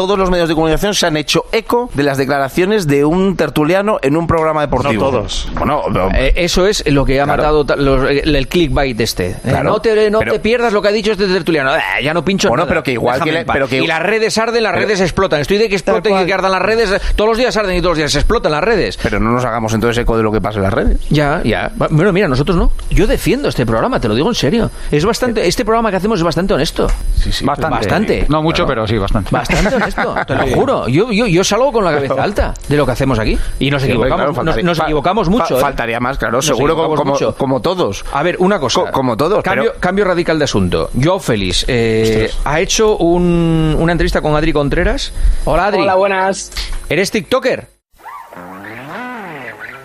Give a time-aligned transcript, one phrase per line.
[0.00, 3.98] Todos los medios de comunicación se han hecho eco de las declaraciones de un tertuliano
[4.00, 5.04] en un programa deportivo.
[5.04, 5.46] No todos.
[5.52, 5.82] Bueno,
[6.14, 7.42] Eh, eso es lo que ha Claro.
[7.42, 9.26] matado ta- los- el, el clickbait este.
[9.32, 9.64] Eh, Claro.
[9.72, 11.76] no te, no Pero- te pierdas lo que ha dicho este tertuliano.
[11.76, 12.68] Eh, ya no pincho Bueno, nada.
[12.70, 15.40] pero que igual que le- pero que- Y las redes arden, las Pero- redes explotan.
[15.42, 16.98] Estoy de que exploten y que ardan las redes.
[17.14, 18.96] Todos los días arden y todos los días explotan las redes.
[19.02, 20.98] pero no nos hagamos entonces eco de lo que pasa en las redes.
[21.10, 21.70] Ya, ya.
[21.90, 22.72] Bueno, mira, nosotros no.
[22.88, 24.70] Yo defiendo este programa, te lo digo en serio.
[24.90, 26.88] Es bastante, este programa que hacemos es bastante honesto.
[27.16, 27.44] Sí, sí.
[27.44, 27.76] Bastante.
[27.76, 28.26] Bastante.
[28.30, 29.28] No mucho, pero sí, bastante.
[29.30, 30.88] Bastante honesto, te lo juro.
[30.88, 33.38] Yo, yo, yo salgo con la cabeza alta de lo que hacemos aquí.
[33.58, 35.58] Y nos equivocamos, claro, faltaría- nos fa- equivocamos fa- mucho.
[35.58, 35.60] ¿eh?
[35.60, 37.34] Faltaría más, claro, Nos seguro como, como, mucho.
[37.36, 38.04] como todos.
[38.12, 38.80] A ver, una cosa.
[38.82, 40.90] Co- como todos, Cambio, pero- cambio radical de asunto.
[41.02, 45.12] Joao Félix eh, ha hecho un- una entrevista con Adri Contreras.
[45.44, 45.80] Hola, Adri.
[45.82, 46.52] Hola, buenas.
[46.88, 47.79] ¿Eres TikToker?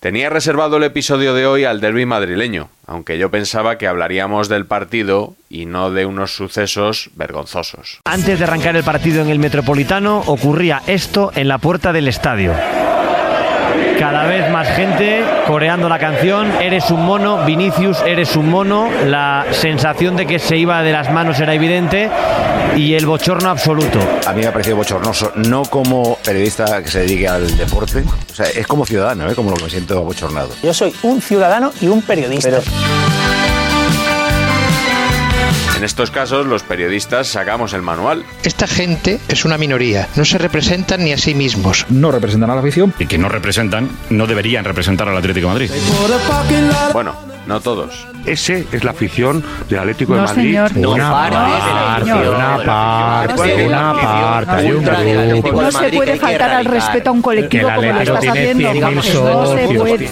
[0.00, 4.64] Tenía reservado el episodio de hoy al derby madrileño, aunque yo pensaba que hablaríamos del
[4.64, 7.98] partido y no de unos sucesos vergonzosos.
[8.04, 12.54] Antes de arrancar el partido en el Metropolitano ocurría esto en la puerta del estadio.
[13.98, 18.88] Cada vez más gente coreando la canción Eres un mono, Vinicius, eres un mono.
[19.06, 22.10] La sensación de que se iba de las manos era evidente
[22.76, 23.98] y el bochorno absoluto.
[24.26, 28.34] A mí me ha parecido bochornoso, no como periodista que se dedique al deporte, o
[28.34, 29.34] sea, es como ciudadano, ¿eh?
[29.34, 30.50] como lo que me siento bochornado.
[30.62, 32.60] Yo soy un ciudadano y un periodista.
[35.78, 38.24] En estos casos, los periodistas sacamos el manual.
[38.42, 40.08] Esta gente es una minoría.
[40.16, 41.86] No se representan ni a sí mismos.
[41.88, 42.92] No representan a la afición.
[42.98, 45.70] Y que no representan, no deberían representar al Atlético de Madrid.
[46.92, 47.14] Bueno,
[47.46, 48.08] no todos.
[48.26, 50.72] Ese es la afición del Atlético No, señor.
[50.74, 55.52] Una parte, una parte, una parte.
[55.52, 58.74] No se puede faltar al respeto a un colectivo como lo estás haciendo.
[58.74, 60.10] No se puede.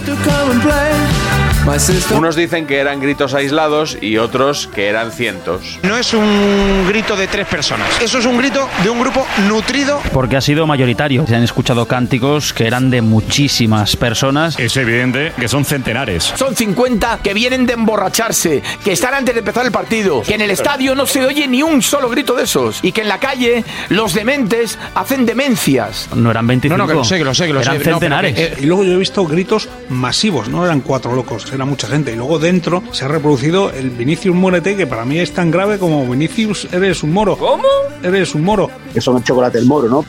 [2.14, 5.80] Unos dicen que eran gritos aislados y otros que eran cientos.
[5.82, 7.88] No es un grito de tres personas.
[8.00, 10.00] Eso es un grito de un grupo nutrido.
[10.12, 11.26] Porque ha sido mayoritario.
[11.26, 14.56] Se han escuchado cánticos que eran de muchísimas personas.
[14.60, 16.32] Es evidente que son centenares.
[16.36, 20.42] Son 50 que vienen de emborracharse, que están antes de empezar el partido, que en
[20.42, 23.18] el estadio no se oye ni un solo grito de esos y que en la
[23.18, 26.08] calle los dementes hacen demencias.
[26.14, 26.78] No eran 25.
[26.78, 27.78] No, no, que lo sé, que lo sé, que lo eran sé.
[27.78, 28.34] No, pero centenares.
[28.36, 31.88] que, eh, Y luego yo he visto gritos masivos, no eran cuatro locos, era mucha
[31.88, 32.12] gente.
[32.12, 35.78] Y luego dentro se ha reproducido el Vinicius muérete, que para mí es tan grave
[35.78, 37.36] como Vinicius, eres un moro.
[37.36, 37.64] ¿Cómo?
[38.02, 38.70] Eres un moro.
[38.94, 40.04] Eso no es chocolate el moro, ¿no?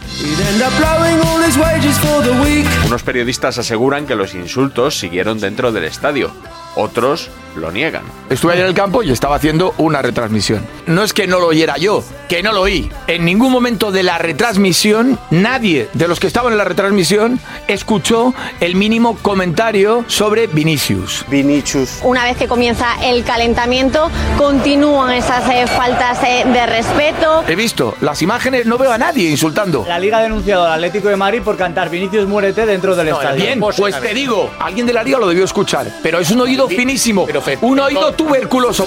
[2.85, 6.31] Unos periodistas aseguran que los insultos siguieron dentro del estadio.
[6.77, 8.03] Otros lo niegan.
[8.29, 10.65] Estuve ayer en el campo y estaba haciendo una retransmisión.
[10.85, 12.91] No es que no lo oyera yo, que no lo oí.
[13.07, 18.35] En ningún momento de la retransmisión, nadie de los que estaban en la retransmisión escuchó
[18.59, 21.25] el mínimo comentario sobre Vinicius.
[21.29, 21.99] Vinicius.
[22.03, 27.43] Una vez que comienza el calentamiento, continúan esas eh, faltas eh, de respeto.
[27.47, 29.83] He visto las imágenes, no veo a nadie insultando.
[29.87, 33.43] La Liga ha denunciado al Atlético de Madrid por cantar Vinicius muérete dentro del estadio.
[33.43, 36.66] Bien, pues te digo, alguien de la liga lo debió escuchar, pero es un oído
[36.67, 37.27] finísimo,
[37.61, 38.85] un oído tuberculoso.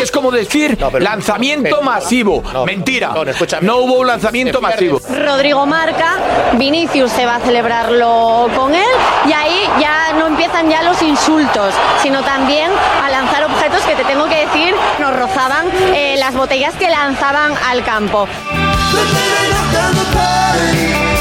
[0.00, 2.42] Es como decir lanzamiento masivo.
[2.66, 3.14] Mentira.
[3.62, 5.00] No hubo un lanzamiento masivo.
[5.08, 6.18] Rodrigo marca,
[6.54, 8.84] Vinicius se va a celebrarlo con él
[9.26, 12.70] y ahí ya no empiezan ya los insultos, sino también
[13.02, 17.54] a lanzar objetos que te tengo que decir nos rozaban eh, las botellas que lanzaban
[17.66, 18.28] al campo.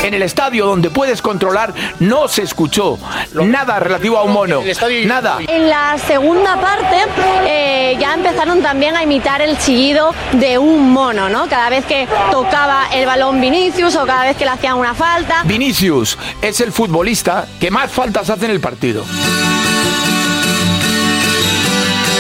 [0.04, 3.00] En el estadio donde puedes controlar no se escuchó
[3.34, 4.62] nada relativo a un mono.
[5.06, 5.40] Nada.
[5.48, 6.98] En la segunda parte
[7.46, 11.48] eh, ya empezaron también a imitar el chillido de un mono, ¿no?
[11.48, 15.44] Cada vez que tocaba el balón Vinicius o cada vez que le hacían una falta.
[15.46, 19.06] Vinicius es el futbolista que más faltas hace en el partido.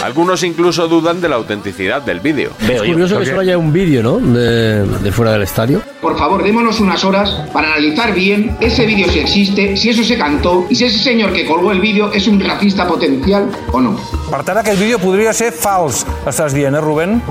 [0.03, 2.51] Algunos incluso dudan de la autenticidad del vídeo.
[2.59, 4.17] Es curioso que solo haya un vídeo, ¿no?
[4.17, 5.81] De, de fuera del estadio.
[6.01, 10.17] Por favor, démonos unas horas para analizar bien ese vídeo si existe, si eso se
[10.17, 13.95] cantó y si ese señor que colgó el vídeo és un racista potencial o no.
[14.27, 17.21] Per tant, aquest vídeo podria ser fals, estàs dient, eh, Rubén?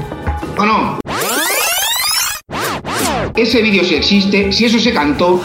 [0.57, 0.99] O no.
[3.37, 5.43] Ese vídeo si existe, si eso se cantó.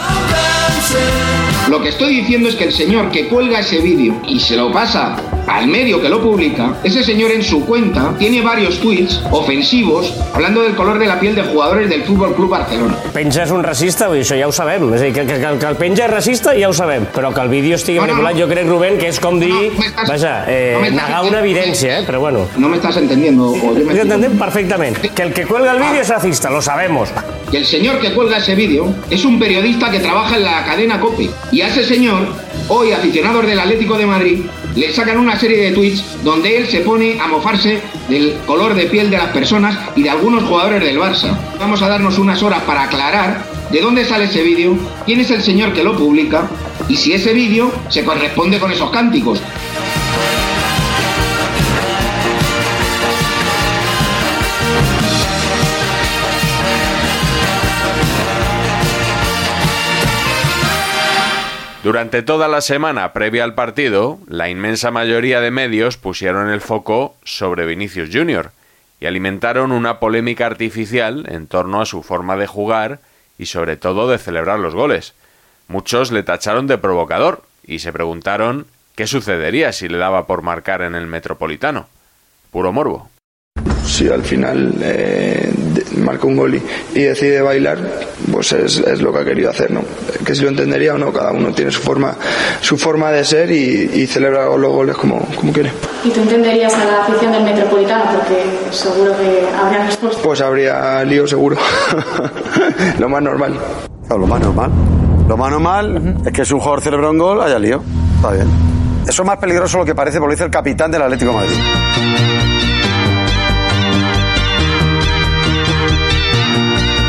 [1.68, 4.72] Lo que estoy diciendo es que el señor que cuelga ese vídeo y se lo
[4.72, 10.14] pasa al medio que lo publica, ese señor en su cuenta tiene varios tweets ofensivos
[10.34, 12.94] hablando del color de la piel de jugadores del Fútbol Club Barcelona.
[13.12, 14.88] Penja és un racista, vull dir, això ja ho sabem.
[14.94, 17.32] És a dir, que, que, que, que el penja és racista ja ho sabem, però
[17.34, 18.40] que el vídeo estigui No, no, manipulat, no.
[18.44, 19.52] jo crec, Rubén, que és com dir...
[19.72, 22.04] estàs- vaja, eh, no negar una evidència, eh?
[22.06, 22.46] Però bueno.
[22.56, 23.48] No me estás entendiendo.
[23.50, 25.08] O yo me entendem perfectamente.
[25.10, 27.08] Que el que cuelga el vídeo es racista, lo sabemos.
[27.50, 31.00] que el señor que cuelga ese vídeo es un periodista que trabaja en la cadena
[31.00, 31.30] COPE.
[31.50, 32.28] Y a ese señor,
[32.68, 34.40] hoy aficionados del Atlético de Madrid,
[34.74, 38.86] le sacan una serie de tweets donde él se pone a mofarse del color de
[38.86, 41.36] piel de las personas y de algunos jugadores del Barça.
[41.58, 45.42] Vamos a darnos unas horas para aclarar de dónde sale ese vídeo, quién es el
[45.42, 46.48] señor que lo publica
[46.88, 49.40] y si ese vídeo se corresponde con esos cánticos.
[61.84, 67.14] Durante toda la semana previa al partido, la inmensa mayoría de medios pusieron el foco
[67.22, 68.50] sobre Vinicius Jr.
[68.98, 72.98] y alimentaron una polémica artificial en torno a su forma de jugar
[73.38, 75.14] y sobre todo de celebrar los goles.
[75.68, 78.66] Muchos le tacharon de provocador y se preguntaron
[78.96, 81.86] qué sucedería si le daba por marcar en el Metropolitano.
[82.50, 83.08] Puro morbo.
[83.84, 85.52] Si al final eh,
[85.98, 86.62] marca un gol y,
[86.94, 87.78] y decide bailar,
[88.30, 89.82] pues es, es lo que ha querido hacer, ¿no?
[90.24, 92.14] Que si lo entendería o no, cada uno tiene su forma,
[92.60, 95.72] su forma de ser y, y celebra los goles como, como quiere.
[96.04, 98.04] ¿Y tú entenderías a la afición del Metropolitano?
[98.12, 100.22] Porque seguro que habría respuesta.
[100.22, 101.56] Pues habría lío seguro.
[102.98, 103.58] lo más normal.
[104.08, 104.70] Lo más normal.
[105.28, 107.82] Lo más normal es que si un jugador celebra un gol, haya lío.
[108.16, 108.48] Está bien.
[109.06, 111.36] Eso es más peligroso lo que parece, porque lo dice el capitán del Atlético de
[111.36, 111.56] Madrid.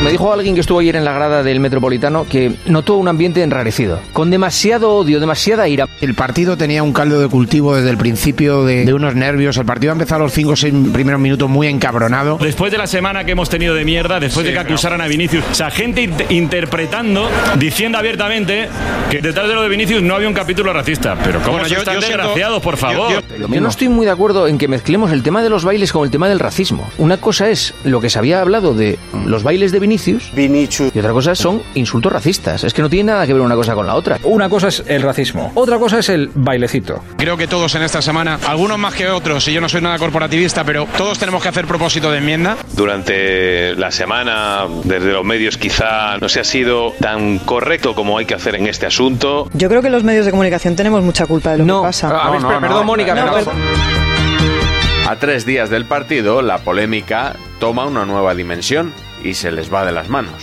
[0.09, 3.43] Me dijo alguien que estuvo ayer en la grada del Metropolitano que notó un ambiente
[3.43, 5.87] enrarecido, con demasiado odio, demasiada ira.
[6.01, 9.55] El partido tenía un caldo de cultivo desde el principio de, de unos nervios.
[9.57, 12.39] El partido ha empezado los 5 o 6 primeros minutos muy encabronado.
[12.41, 15.43] Después de la semana que hemos tenido de mierda, después de que acusaran a Vinicius,
[15.51, 17.29] o sea, gente int- interpretando,
[17.59, 18.67] diciendo abiertamente
[19.11, 21.19] que detrás de lo de Vinicius no había un capítulo racista.
[21.23, 23.21] Pero ¿cómo Bueno, yo- yo siento- desgraciados, por favor?
[23.37, 26.03] Yo no estoy muy de acuerdo en que mezclemos el tema de los bailes con
[26.03, 26.89] el tema del racismo.
[26.97, 28.97] Una cosa es lo que se había hablado de
[29.27, 32.63] los bailes de Vinicius y otra cosa son insultos racistas.
[32.63, 34.17] Es que no tiene nada que ver una cosa con la otra.
[34.23, 37.03] Una cosa es el racismo, otra cosa es el bailecito.
[37.17, 39.97] Creo que todos en esta semana, algunos más que otros, y yo no soy nada
[39.97, 42.57] corporativista, pero todos tenemos que hacer propósito de enmienda.
[42.73, 48.25] Durante la semana, desde los medios quizá no se ha sido tan correcto como hay
[48.25, 49.49] que hacer en este asunto.
[49.53, 52.09] Yo creo que los medios de comunicación tenemos mucha culpa de lo que pasa.
[52.09, 53.53] A ver, espera, perdón, Mónica, No, perdón.
[53.55, 59.71] per- A tres días del partido, la polémica toma una nueva dimensión y se les
[59.73, 60.33] va de las manos.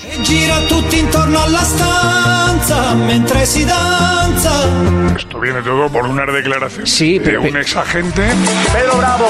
[3.67, 4.51] Danza.
[5.17, 8.23] Esto viene todo por unas declaraciones Sí, de un ex agente.
[8.73, 9.27] Pedro Bravo.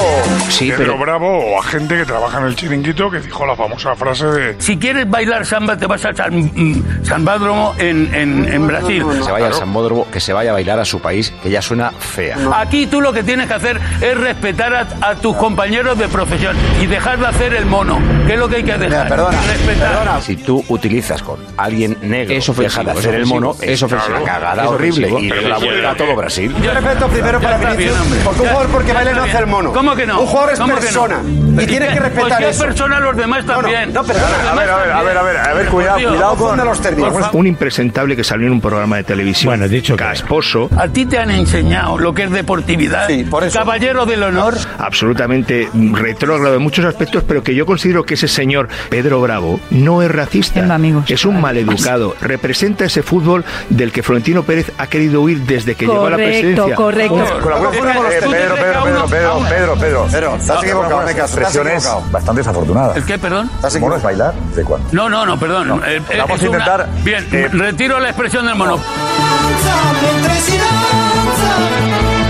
[0.49, 3.95] Sí, Pedro pero- Bravo o agente que trabaja en el chiringuito que dijo la famosa
[3.95, 8.67] frase de Si quieres bailar samba, te vas al San, mm, Sambódromo en, en, en
[8.67, 9.05] Brasil.
[9.17, 11.61] Que se vaya al Sambódromo, que se vaya a bailar a su país, que ya
[11.61, 12.37] suena fea.
[12.55, 16.55] Aquí tú lo que tienes que hacer es respetar a, a tus compañeros de profesión
[16.81, 19.07] y dejar de hacer el mono, que es lo que hay que dejar.
[19.07, 19.36] perdona,
[20.21, 23.81] Si tú utilizas con alguien negro, Es ofensivo, deja de es hacer el mono, es
[23.81, 26.55] una cagada Es horrible y Pero de la sí, vuelta a todo Brasil.
[26.61, 29.73] Yo respeto primero para Vinicius, porque un jugador porque baila no hace el mono.
[29.73, 30.21] ¿Cómo que no?
[30.21, 31.21] Un jugador es persona.
[31.25, 31.93] ¿Y Y tiene qué?
[31.93, 32.63] que Pues respetar eso.
[32.65, 33.93] persona a los demás también.
[33.93, 36.35] No, perdona, a ver, a ver, a ver, a ver, a ver, cuidado, Por cuidado
[36.35, 37.13] con los términos.
[37.13, 37.35] Por.
[37.35, 39.51] Un impresentable que salió en un programa de televisión.
[39.51, 40.69] Bueno, dicho casposo.
[40.77, 43.07] A ti te han enseñado lo que es deportividad.
[43.53, 44.55] Caballero del honor.
[44.77, 50.01] absolutamente retrógrado en muchos aspectos, pero que yo considero que ese señor Pedro Bravo no
[50.01, 55.41] es racista, es un maleducado, representa ese fútbol del que Florentino Pérez ha querido huir
[55.41, 56.63] desde que llegó a la presidencia.
[56.63, 57.29] Eh, términos.
[57.29, 57.71] Pedro,
[58.31, 59.05] Pedro, Pedro, Pedro,
[59.49, 60.07] Pedro, Pedro.
[60.09, 62.03] Pedro, estás equivocado, estás equivocado.
[62.11, 62.95] bastante desafortunada.
[62.95, 63.49] ¿El qué, perdón?
[63.79, 64.33] ¿Mono es bailar?
[64.55, 64.87] ¿De cuándo?
[64.93, 65.67] No, no, no, perdón.
[65.67, 65.75] No.
[65.85, 68.77] Eh, eh, Vamos a una- intentar, Bien, eh, retiro la expresión del mono.
[68.77, 69.77] Danza.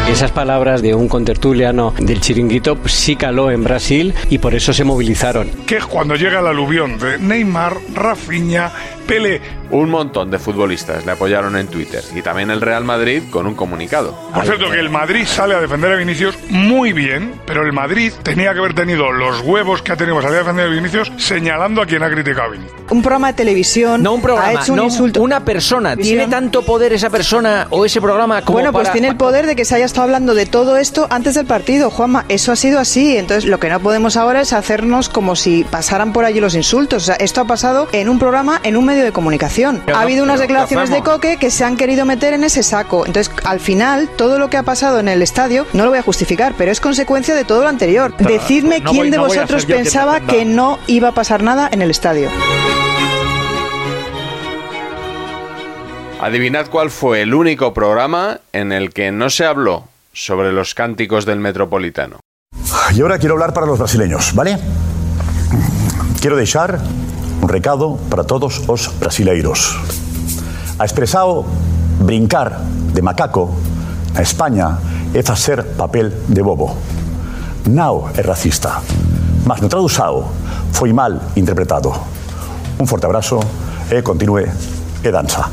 [0.10, 4.84] Esas palabras de un contertuliano del chiringuito sí caló en Brasil y por eso se
[4.84, 5.50] movilizaron.
[5.68, 8.72] que es cuando llega el aluvión de Neymar, Rafinha,
[9.08, 9.42] Pelé.
[9.70, 13.56] Un montón de futbolistas le apoyaron en Twitter y también el Real Madrid con un
[13.56, 14.18] comunicado.
[14.34, 18.14] Por cierto, que el Madrid sale a defender a Vinicius muy bien, pero el Madrid
[18.24, 21.12] tenía que haber tenido los huevos que ha tenido para salir a defender a Vinicius
[21.18, 22.78] señalando a quien ha criticado a Vinicius.
[22.90, 25.22] Un programa de televisión No un ha programa, hecho un no insulto.
[25.22, 25.98] una persona.
[25.98, 29.46] ¿Tiene tanto poder esa persona o ese programa como Bueno, pues para- tiene el poder
[29.48, 32.24] de que se haya estado hablando de todo esto antes del partido, Juanma.
[32.30, 33.18] Eso ha sido así.
[33.18, 37.04] Entonces, lo que no podemos ahora es hacernos como si pasaran por allí los insultos.
[37.04, 39.82] O sea, esto ha pasado en un programa, en un medio de comunicación.
[39.86, 41.02] Pero ha no, habido unas pero ¿qué declaraciones de?
[41.04, 43.06] Coque que se han querido meter en ese saco.
[43.06, 46.04] Entonces, al final, todo lo que ha pasado en el estadio, no lo voy a
[46.04, 48.16] justificar, pero es consecuencia de todo lo anterior.
[48.18, 51.82] Decidme no quién voy- de no vosotros pensaba que no iba a pasar nada en
[51.82, 52.30] el estadio.
[56.20, 61.26] Adivinad cuál fue el único programa en el que no se habló sobre los cánticos
[61.26, 62.20] del Metropolitano.
[62.96, 64.58] Y ahora quiero hablar para los brasileños, ¿vale?
[66.20, 66.80] Quiero deixar
[67.48, 69.80] un recado para todos os brasileiros.
[70.80, 71.46] A expresado
[72.04, 72.60] brincar
[72.92, 73.56] de macaco
[74.12, 74.76] na España
[75.16, 76.76] é facer papel de bobo.
[77.72, 78.84] Nao é racista,
[79.48, 80.28] mas no traduzado
[80.76, 81.96] foi mal interpretado.
[82.84, 83.40] Un forte abrazo
[83.88, 84.44] e continue
[85.00, 85.48] e danza.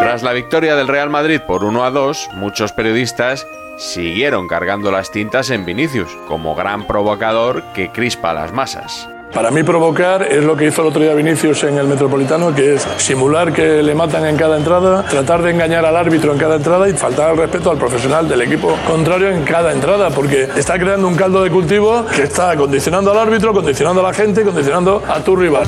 [0.00, 3.44] Tras la victoria del Real Madrid por 1 a 2, muchos periodistas
[3.80, 9.08] siguieron cargando las tintas en Vinicius como gran provocador que crispa las masas.
[9.32, 12.74] Para mí provocar es lo que hizo el otro día Vinicius en el Metropolitano, que
[12.74, 16.56] es simular que le matan en cada entrada, tratar de engañar al árbitro en cada
[16.56, 20.78] entrada y faltar al respeto al profesional del equipo contrario en cada entrada, porque está
[20.80, 25.00] creando un caldo de cultivo que está condicionando al árbitro, condicionando a la gente, condicionando
[25.06, 25.64] a tu rival.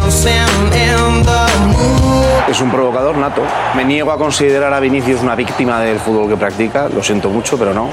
[2.49, 3.43] Es un provocador nato.
[3.77, 6.89] Me niego a considerar a Vinicius una víctima del fútbol que practica.
[6.89, 7.91] Lo siento mucho, pero no.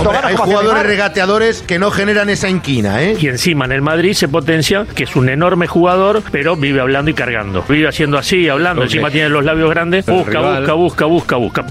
[0.00, 3.16] Hombre, hay jugadores regateadores que no generan esa inquina, ¿eh?
[3.18, 7.10] Y encima en el Madrid se potencia que es un enorme jugador, pero vive hablando
[7.10, 7.64] y cargando.
[7.68, 8.82] Vive haciendo así, hablando.
[8.82, 10.06] Encima tiene los labios grandes.
[10.08, 10.60] El Busca, rival.
[10.60, 11.64] busca, busca, busca, busca.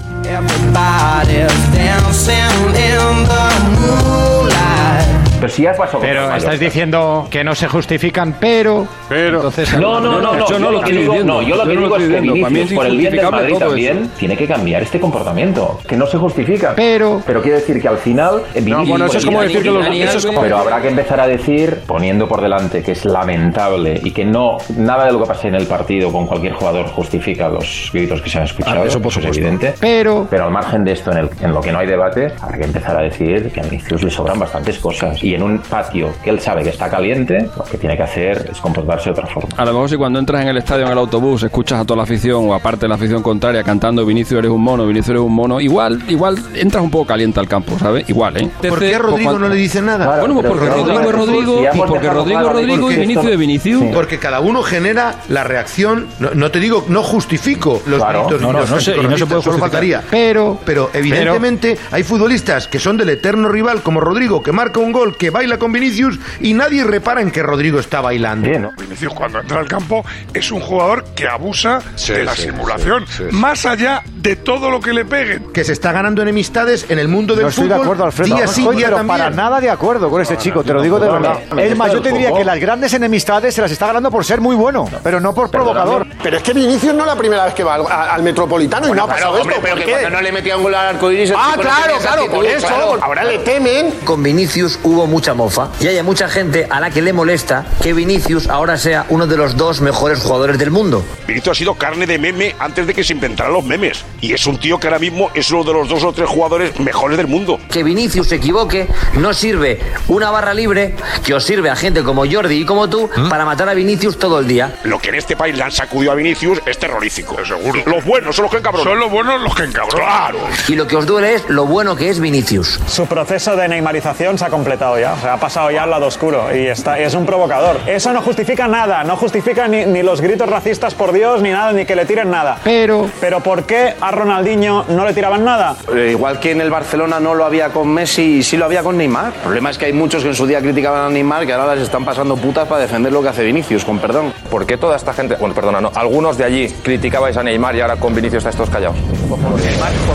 [5.44, 6.36] Pero si ya pasó Pero Mallorca.
[6.38, 8.86] estáis diciendo que no se justifican, pero.
[9.10, 9.36] Pero.
[9.36, 10.48] Entonces, No, no, no, no.
[10.48, 13.14] Yo, lo que digo, no, yo lo que digo es que Vinicius, por el bien
[13.14, 16.72] del Madrid también, tiene que cambiar este comportamiento, que no se justifica.
[16.74, 17.20] Pero.
[17.26, 18.42] Pero quiere decir que al final.
[18.54, 20.88] Vinicius, bueno, eso es como decir que los- Madrid, eso es como- Pero habrá que
[20.88, 25.20] empezar a decir, poniendo por delante que es lamentable y que no nada de lo
[25.20, 28.82] que pase en el partido con cualquier jugador justifica los gritos que se han escuchado.
[28.82, 29.74] Ah, eso por evidente.
[29.78, 30.26] Pero.
[30.30, 32.64] Pero al margen de esto, en, el- en lo que no hay debate, habrá que
[32.64, 35.22] empezar a decir que a Vinicius le sobran bastantes cosas.
[35.22, 38.48] Y en un patio que él sabe que está caliente, lo que tiene que hacer
[38.52, 39.48] es comportarse de otra forma.
[39.56, 41.98] A lo mejor si cuando entras en el estadio en el autobús escuchas a toda
[41.98, 45.22] la afición o aparte de la afición contraria cantando Vinicio eres un mono, Vinicio eres
[45.24, 48.08] un mono, igual igual entras un poco caliente al campo, ¿sabes?
[48.08, 48.50] Igual, ¿eh?
[48.68, 50.18] ¿Por qué a Rodrigo no le dicen nada?
[50.20, 53.80] Bueno, pues porque Rodrigo es Rodrigo y porque Rodrigo es Rodrigo y Vinicio es Vinicio.
[53.92, 56.06] Porque cada uno genera la reacción.
[56.20, 58.20] No, no te digo, no justifico los Claro.
[58.26, 60.02] gritos No, no, los no se- y no se puede solo faltaría.
[60.10, 64.92] Pero, pero evidentemente hay futbolistas que son del eterno rival, como Rodrigo, que marca un
[64.92, 68.72] gol, que que baila con Vinicius y nadie repara en que Rodrigo está bailando.
[68.78, 70.04] Vinicius cuando entra al campo
[70.34, 73.34] es un jugador que abusa de la sí, simulación, sí, sí.
[73.34, 75.50] más allá de todo lo que le peguen.
[75.54, 77.78] Que se está ganando enemistades en el mundo del No estoy fútbol.
[77.78, 78.36] de acuerdo, Alfredo.
[78.36, 79.18] Día sí, Estoy, día pero también.
[79.18, 81.38] para nada de acuerdo con este chico, te lo digo de verdad.
[81.58, 84.42] Es más, yo te diría que las grandes enemistades se las está ganando por ser
[84.42, 86.06] muy bueno, pero no por provocador.
[86.22, 89.04] Pero es que Vinicius no es la primera vez que va al, Metropolitano y no
[89.04, 89.54] ha pasado esto.
[89.54, 90.06] ¿por qué?
[90.10, 91.32] no le metía un gol al arco iris.
[91.34, 92.66] Ah, claro, claro, por eso.
[93.00, 93.90] Ahora le temen.
[94.04, 97.92] Con Vinicius hubo mucha mofa y hay mucha gente a la que le molesta que
[97.92, 101.04] Vinicius ahora sea uno de los dos mejores jugadores del mundo.
[101.26, 104.04] Vinicius ha sido carne de meme antes de que se inventaran los memes.
[104.20, 106.78] Y es un tío que ahora mismo es uno de los dos o tres jugadores
[106.80, 107.58] mejores del mundo.
[107.70, 110.94] Que Vinicius se equivoque no sirve una barra libre
[111.24, 114.40] que os sirve a gente como Jordi y como tú para matar a Vinicius todo
[114.40, 114.76] el día.
[114.84, 117.36] Lo que en este país le han sacudido a Vinicius es terrorífico.
[117.44, 117.82] Seguro.
[117.86, 118.92] Los buenos son los que encabronan.
[118.92, 120.06] Son los buenos los que encabronan.
[120.06, 120.38] Claro.
[120.68, 122.80] Y lo que os duele es lo bueno que es Vinicius.
[122.86, 126.06] Su proceso de neymarización se ha completado ya, o sea, ha pasado ya al lado
[126.06, 127.78] oscuro y está, es un provocador.
[127.86, 131.72] Eso no justifica nada, no justifica ni, ni los gritos racistas por Dios, ni nada,
[131.72, 132.58] ni que le tiren nada.
[132.64, 133.10] Pero...
[133.20, 135.76] Pero ¿por qué a Ronaldinho no le tiraban nada?
[135.94, 138.82] Eh, igual que en el Barcelona no lo había con Messi y sí lo había
[138.82, 139.26] con Neymar.
[139.26, 141.74] El problema es que hay muchos que en su día criticaban a Neymar que ahora
[141.74, 144.32] les están pasando putas para defender lo que hace Vinicius, con perdón.
[144.50, 147.80] ¿Por qué toda esta gente, bueno, perdona, no, algunos de allí criticabais a Neymar y
[147.80, 148.96] ahora con Vinicius está estos callados?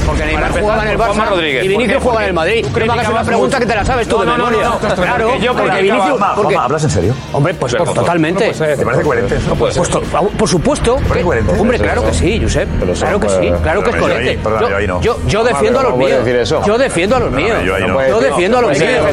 [0.05, 1.65] Porque Neymar jugaba en el Barça Rodríguez.
[1.65, 2.65] y Vinicius juega en el Madrid.
[2.65, 4.68] No me hagas una pregunta que te la sabes tú de memoria.
[4.77, 6.19] Claro, porque Vinicius...
[6.35, 7.15] porque- ¿hablas en serio?
[7.33, 8.51] Hombre, pues, pues totalmente.
[8.51, 9.39] ¿Te parece coherente?
[9.47, 10.97] No puede Pues to- por supuesto.
[10.97, 11.23] que-
[11.59, 12.67] Hombre, claro que sí, Josep.
[12.99, 14.39] Claro que sí, claro que es yo coherente.
[14.43, 15.01] yo.
[15.01, 16.49] Yo, yo defiendo a los ¿Cómo puede míos.
[16.65, 17.57] Yo defiendo a los míos.
[17.65, 17.77] Yo.
[17.77, 19.05] Yo defiendo a los míos.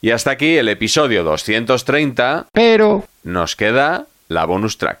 [0.00, 2.46] Y hasta aquí el episodio 230.
[2.52, 3.04] Pero.
[3.22, 5.00] Nos queda la bonus track.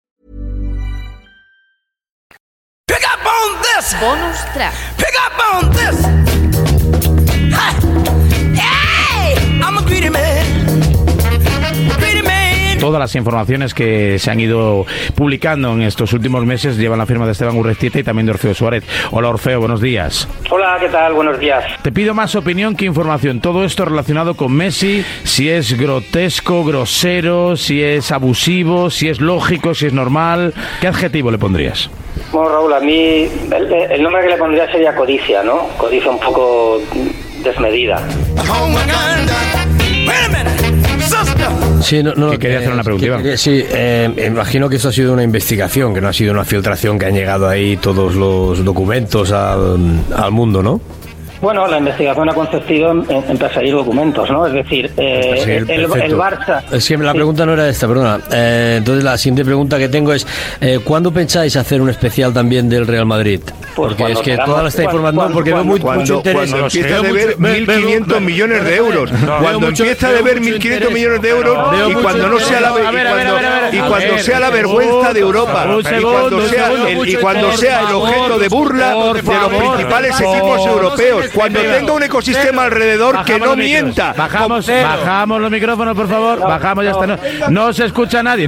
[3.41, 3.95] On this.
[3.99, 4.73] Bonus track.
[4.97, 5.97] Pick up on this.
[8.55, 10.45] Hey, I'm a greedy man.
[11.99, 12.79] Greedy man.
[12.79, 17.25] Todas las informaciones que se han ido publicando en estos últimos meses llevan la firma
[17.25, 18.83] de Esteban Urrestieta y también de Orfeo Suárez.
[19.11, 20.27] Hola Orfeo, buenos días.
[20.49, 21.13] Hola, ¿qué tal?
[21.13, 21.63] Buenos días.
[21.83, 23.39] Te pido más opinión que información.
[23.39, 29.75] Todo esto relacionado con Messi, si es grotesco, grosero, si es abusivo, si es lógico,
[29.75, 30.53] si es normal.
[30.79, 31.89] ¿Qué adjetivo le pondrías?
[32.31, 35.67] Bueno, Raúl, a mí el, el nombre que le pondría sería codicia, ¿no?
[35.77, 36.81] Codicia un poco
[37.43, 38.01] desmedida.
[41.81, 43.23] Sí, no, no, Que quería hacer una pregunta, que- Iván.
[43.23, 46.45] que- sí, eh, imagino que esto ha sido una investigación, que no ha sido una
[46.45, 49.77] filtración que han llegado ahí todos los documentos al,
[50.15, 50.79] al mundo, ¿no?
[51.41, 54.45] Bueno, la investigación ha consistido en, en perseguir documentos, ¿no?
[54.45, 55.87] Es decir, eh, Sí, el.
[56.17, 56.61] Barça...
[56.71, 58.19] Es que la pregunta no era esta, perdona.
[58.31, 60.27] Eh, entonces la siguiente pregunta que tengo es,
[60.59, 63.39] eh, ¿cuándo pensáis hacer un especial también del Real Madrid?
[63.75, 64.55] Porque es Pues que queramos.
[64.55, 66.35] toda esta Cuando- información, cuando- porque veo muy, Cuando, mucho interés.
[66.51, 69.11] cuando empieza a deber mucho- ve- veo- 1.500 millones de euros.
[69.41, 70.93] Cuando empieza a deber mucho 1.500 interés.
[70.93, 71.57] millones de euros
[71.89, 72.71] y cuando no sea la
[73.71, 79.23] y cuando- sea la vergüenza de Europa y cuando sea el- objeto de burla de
[79.23, 85.51] los principales equipos europeos cuando tenga un ecosistema alrededor que no mienta Bajamos, bajamos los
[85.51, 86.39] micrófonos, por favor.
[86.39, 87.07] Bajamos, ya está.
[87.07, 87.17] No,
[87.49, 88.47] no se escucha a nadie.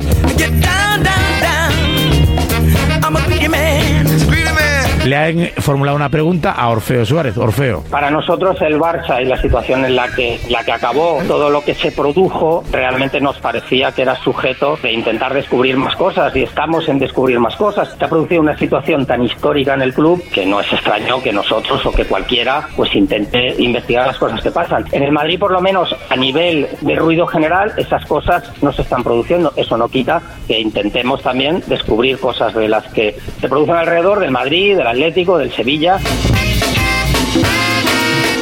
[5.05, 7.37] Le han formulado una pregunta a Orfeo Suárez.
[7.37, 7.83] Orfeo.
[7.89, 11.61] Para nosotros el Barça y la situación en la que, la que acabó, todo lo
[11.61, 16.43] que se produjo, realmente nos parecía que era sujeto de intentar descubrir más cosas y
[16.43, 17.93] estamos en descubrir más cosas.
[17.99, 21.33] Se ha producido una situación tan histórica en el club que no es extraño que
[21.33, 24.85] nosotros o que cualquiera pues intente investigar las cosas que pasan.
[24.93, 28.83] En el Madrid, por lo menos a nivel de ruido general, esas cosas no se
[28.83, 29.51] están produciendo.
[29.57, 34.31] Eso no quita que intentemos también descubrir cosas de las que se producen alrededor del
[34.31, 35.99] Madrid, del Atlético, del Sevilla.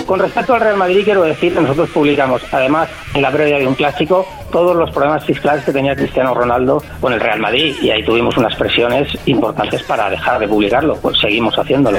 [0.05, 3.67] Con respecto al Real Madrid, quiero decir que nosotros publicamos, además, en la previa de
[3.67, 7.89] un clásico, todos los problemas fiscales que tenía Cristiano Ronaldo con el Real Madrid y
[7.89, 10.95] ahí tuvimos unas presiones importantes para dejar de publicarlo.
[10.97, 11.97] Pues seguimos haciéndolo.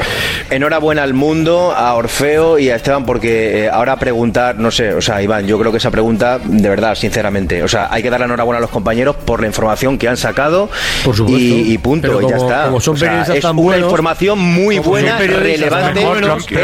[0.51, 5.01] Enhorabuena al mundo, a Orfeo y a Esteban, porque eh, ahora preguntar, no sé, o
[5.01, 8.21] sea, Iván, yo creo que esa pregunta, de verdad, sinceramente, o sea, hay que dar
[8.21, 10.69] la enhorabuena a los compañeros por la información que han sacado
[11.05, 11.41] Por supuesto.
[11.41, 12.65] y, y punto, y ya como- está.
[12.67, 16.01] como son O sea, es tan una buenos- información muy como buena, relevante.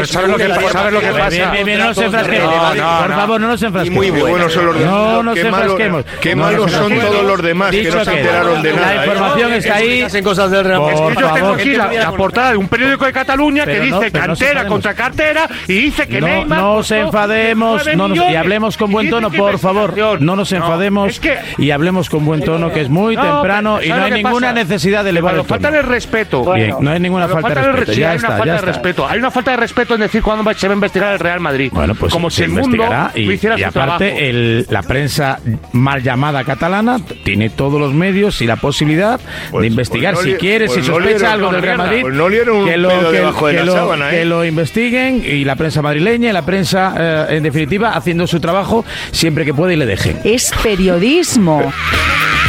[0.05, 0.69] ¿sabes lo que pasa?
[0.71, 1.51] ¿Sabes lo que pasa?
[1.51, 2.53] Bien, bien, no nos enfrasquemos.
[2.53, 3.15] No, no, Por no.
[3.15, 3.97] favor, no nos enfrasquemos.
[3.97, 4.91] muy buenos son los demás.
[4.93, 5.75] No nos Qué malo-
[6.21, 8.93] qué No malos nos son todos los demás que no se enteraron de nada, La
[8.93, 9.07] ¿eh?
[9.07, 10.01] información está ahí.
[10.01, 11.09] Hacen cosas del Real Por Madrid.
[11.11, 13.83] Es que yo tengo aquí la, la portada de un periódico de Cataluña que Pero
[13.99, 17.97] dice no cantera contra cartera y dice que No, Neymar no costó os enfademos 19
[17.97, 20.21] no nos- y hablemos con buen tono, por favor.
[20.21, 23.81] No nos enfademos es que- y hablemos con buen tono, que es muy No, temprano
[23.81, 25.49] y no ¿sabes hay ninguna necesidad de elevar el tono.
[25.49, 26.53] falta el respeto.
[26.53, 27.91] Bien, no hay ninguna falta de respeto.
[27.93, 28.71] Ya hay está, una ya falta de está.
[28.71, 29.07] respeto.
[29.07, 31.69] Hay una falta de respeto en decir cuándo se va a investigar el Real Madrid.
[31.73, 34.19] Bueno, pues como si se el mundo investigará y, no hiciera y su aparte trabajo.
[34.19, 35.39] el- la prensa
[35.71, 39.19] mal llamada catalana tiene todos los medios y la posibilidad
[39.51, 42.25] de investigar pues no si quiere, pues si sospecha algo del Real Madrid, pues no
[42.25, 44.17] un que, lo, pedo que- debajo de que la lo- sábana, ¿eh?
[44.19, 48.39] que lo investiguen y la prensa madrileña y la prensa, eh, en definitiva, haciendo su
[48.39, 50.19] trabajo siempre que pueda y le dejen.
[50.23, 51.71] Es periodismo.